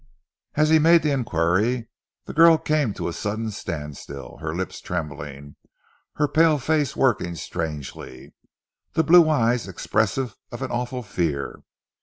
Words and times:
As 0.55 0.69
he 0.69 0.79
made 0.79 1.03
the 1.03 1.11
inquiry 1.11 1.87
the 2.25 2.33
girl 2.33 2.57
came 2.57 2.91
to 2.95 3.07
a 3.07 3.13
sudden 3.13 3.51
standstill, 3.51 4.37
her 4.41 4.55
lips 4.55 4.81
trembling, 4.81 5.57
her 6.15 6.27
pale 6.27 6.57
face 6.57 6.95
working 6.95 7.35
strangely, 7.35 8.33
the 8.93 9.03
blue 9.03 9.29
eyes 9.29 9.67
expressive 9.67 10.35
of 10.51 10.63
awful 10.63 11.03
fear. 11.03 11.61